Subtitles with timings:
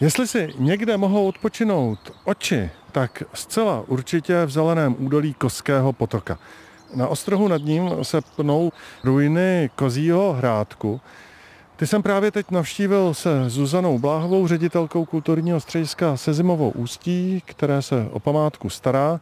[0.00, 6.38] Jestli si někde mohou odpočinout oči, tak zcela určitě v zeleném údolí Koského potoka.
[6.94, 8.72] Na ostrohu nad ním se pnou
[9.04, 11.00] ruiny Kozího hrádku.
[11.76, 18.08] Ty jsem právě teď navštívil se Zuzanou Bláhovou, ředitelkou kulturního střediska Sezimovou ústí, které se
[18.10, 19.20] o památku stará.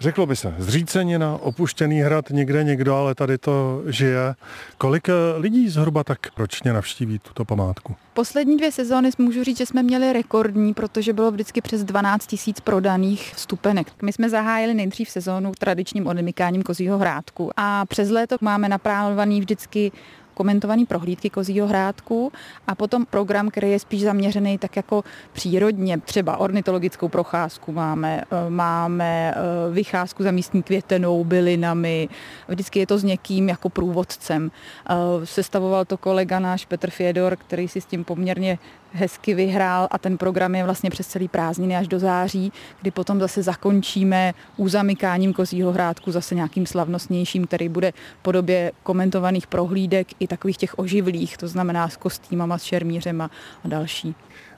[0.00, 4.34] Řeklo by se, zřícenina, opuštěný hrad, někde někdo, ale tady to žije.
[4.78, 7.96] Kolik eh, lidí zhruba tak ročně navštíví tuto památku?
[8.14, 12.60] Poslední dvě sezóny můžu říct, že jsme měli rekordní, protože bylo vždycky přes 12 tisíc
[12.60, 13.92] prodaných vstupenek.
[14.02, 19.92] My jsme zahájili nejdřív sezónu tradičním odemykáním kozího hrádku a přes léto máme naplánovaný vždycky
[20.40, 22.32] komentovaný prohlídky Kozího hrádku
[22.66, 28.50] a potom program, který je spíš zaměřený tak jako přírodně, třeba ornitologickou procházku máme, eh,
[28.50, 32.08] máme eh, vycházku za místní květenou, bylinami,
[32.48, 34.48] vždycky je to s někým jako průvodcem.
[34.50, 38.58] Eh, sestavoval to kolega náš Petr Fiedor, který si s tím poměrně
[38.92, 43.20] hezky vyhrál a ten program je vlastně přes celý prázdniny až do září, kdy potom
[43.20, 50.26] zase zakončíme uzamykáním Kozího hrádku zase nějakým slavnostnějším, který bude v podobě komentovaných prohlídek i
[50.26, 53.30] takových těch oživlých, to znamená s kostýmama, s šermířema
[53.64, 54.14] a další.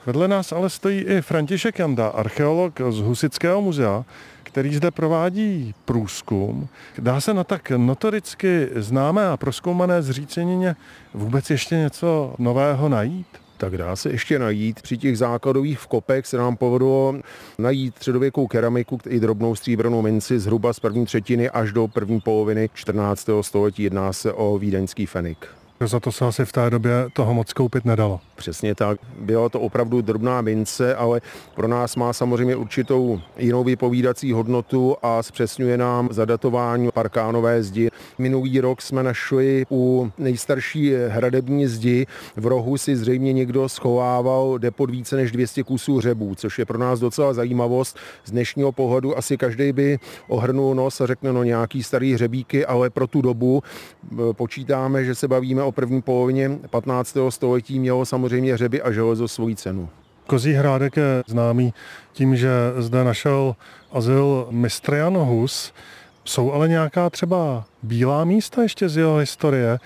[0.07, 4.05] Vedle nás ale stojí i František Janda, archeolog z Husického muzea,
[4.43, 6.69] který zde provádí průzkum.
[6.99, 10.77] Dá se na tak notoricky známé a proskoumané zřícenině
[11.15, 13.27] vůbec ještě něco nového najít?
[13.63, 14.83] Tak dá se ještě najít.
[14.83, 17.15] Při těch základových vkopech se nám povedlo
[17.59, 22.71] najít středověkou keramiku i drobnou stříbrnou minci zhruba z první třetiny až do první poloviny
[22.75, 23.29] 14.
[23.41, 23.83] století.
[23.83, 25.62] Jedná se o vídeňský fenik.
[25.87, 28.21] Za to se asi v té době toho moc koupit nedalo.
[28.37, 28.99] Přesně tak.
[29.19, 31.21] Byla to opravdu drobná mince, ale
[31.55, 37.91] pro nás má samozřejmě určitou jinou vypovídací hodnotu a zpřesňuje nám zadatování parkánové zdi.
[38.19, 42.07] Minulý rok jsme našli u nejstarší hradební zdi.
[42.37, 46.79] V rohu si zřejmě někdo schovával depot více než 200 kusů hřebů, což je pro
[46.79, 47.97] nás docela zajímavost.
[48.25, 52.91] Z dnešního pohledu asi každý by ohrnul nos a řekne no nějaký starý hřebíky, ale
[52.91, 53.63] pro tu dobu
[54.13, 57.17] e, počítáme, že se bavíme o první polovině 15.
[57.29, 59.89] století mělo samozřejmě hřeby a železo svoji cenu.
[60.27, 61.75] Kozí hrádek je známý
[62.13, 63.57] tím, že zde našel
[63.93, 65.73] azyl mistr Jan Hus.
[66.25, 69.79] Jsou ale nějaká třeba bílá místa ještě z jeho historie,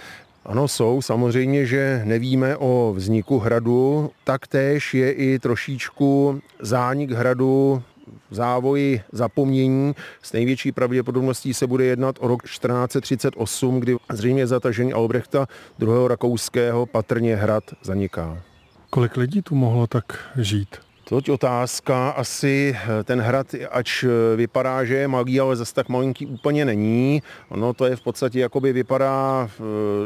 [0.44, 1.02] ano, jsou.
[1.02, 4.10] Samozřejmě, že nevíme o vzniku hradu.
[4.24, 7.82] Taktéž je i trošičku zánik hradu
[8.30, 9.94] závoji zapomnění.
[10.22, 15.46] S největší pravděpodobností se bude jednat o rok 1438, kdy zřejmě zatažení Albrechta
[15.82, 15.88] II.
[16.06, 18.42] rakouského patrně hrad zaniká.
[18.90, 20.85] Kolik lidí tu mohlo tak žít?
[21.06, 22.18] Toť otázka.
[22.18, 26.64] Asi eh, ten hrad, ač eh, vypadá, že je malý, ale zase tak malinký úplně
[26.64, 27.22] není.
[27.48, 29.62] Ono to je v podstatě, jakoby vypadá eh,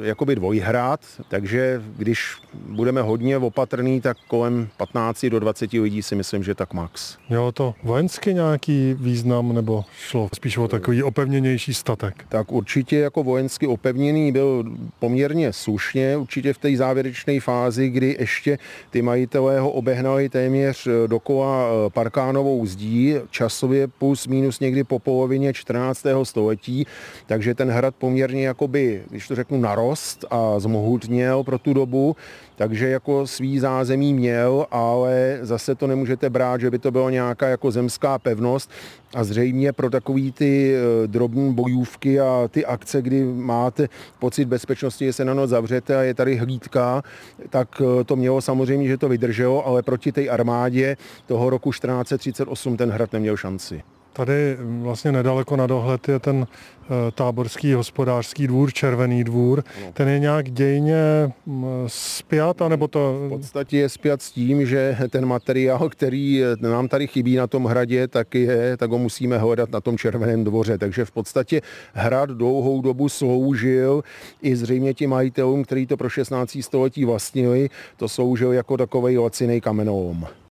[0.06, 6.44] jakoby dvojhrad, takže když budeme hodně opatrný, tak kolem 15 do 20 lidí si myslím,
[6.44, 7.16] že tak max.
[7.30, 12.24] Jo, to vojenský nějaký význam, nebo šlo spíš o takový opevněnější statek?
[12.28, 14.64] Tak určitě jako vojensky opevněný byl
[14.98, 18.58] poměrně slušně, určitě v té závěrečné fázi, kdy ještě
[18.90, 25.52] ty majitelé ho obehnali téměř dokola eh, Parkánovou zdí, časově plus minus někdy po polovině
[25.52, 26.06] 14.
[26.22, 26.86] století,
[27.26, 32.16] takže ten hrad poměrně jakoby, když to řeknu, narost a zmohutněl pro tu dobu,
[32.60, 37.48] takže jako svý zázemí měl, ale zase to nemůžete brát, že by to byla nějaká
[37.48, 38.70] jako zemská pevnost
[39.14, 43.88] a zřejmě pro takový ty eh, drobné bojůvky a ty akce, kdy máte
[44.18, 47.02] pocit bezpečnosti, že se na noc zavřete a je tady hlídka,
[47.50, 52.90] tak to mělo samozřejmě, že to vydrželo, ale proti té armádě toho roku 1438 ten
[52.90, 53.82] hrad neměl šanci.
[54.12, 56.46] Tady vlastně nedaleko na dohled je ten
[56.90, 59.64] Eh, táborský hospodářský dvůr, Červený dvůr.
[59.84, 59.92] No.
[59.92, 63.20] Ten je nějak dějně mm, spjat, nebo to...
[63.26, 67.64] V podstatě je spjat s tím, že ten materiál, který nám tady chybí na tom
[67.64, 70.78] hradě, tak, je, tak ho musíme hledat na tom Červeném dvoře.
[70.78, 71.62] Takže v podstatě
[71.92, 74.02] hrad dlouhou dobu sloužil
[74.42, 76.58] i zřejmě těm majitelům, který to pro 16.
[76.60, 80.26] století vlastnili, to sloužil jako takový laciný kamenolom.